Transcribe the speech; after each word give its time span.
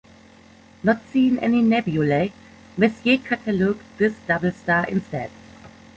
Not 0.83 0.99
seeing 1.13 1.37
any 1.37 1.61
nebulae, 1.61 2.33
Messier 2.75 3.19
catalogued 3.19 3.83
this 3.99 4.15
double 4.27 4.51
star 4.51 4.83
instead. 4.87 5.29